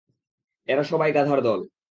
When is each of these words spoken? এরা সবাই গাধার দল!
এরা 0.67 0.83
সবাই 0.83 1.09
গাধার 1.11 1.39
দল! 1.41 1.59